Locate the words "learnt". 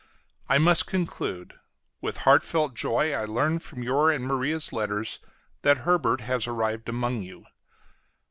3.25-3.61